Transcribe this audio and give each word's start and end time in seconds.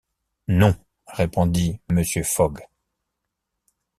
Non, 0.47 0.73
répondit 1.09 1.79
Mr. 1.91 2.23
Fogg. 2.23 2.67